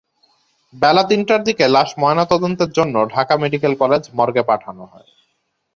[0.73, 5.07] বেলা তিনটার দিকে লাশ ময়নাতদন্তের জন্য ঢাকা মেডিকেল কলেজ মর্গে পাঠানো হয়।